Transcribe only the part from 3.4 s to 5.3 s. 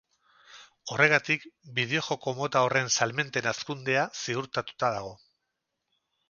hazkundea ziurtatuta dago.